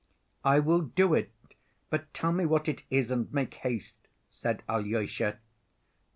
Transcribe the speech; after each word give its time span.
"I 0.43 0.57
will 0.57 0.81
do 0.81 1.13
it, 1.13 1.29
but 1.91 2.11
tell 2.11 2.31
me 2.31 2.43
what 2.47 2.67
it 2.67 2.81
is, 2.89 3.11
and 3.11 3.31
make 3.31 3.53
haste," 3.53 4.07
said 4.31 4.63
Alyosha. 4.67 5.37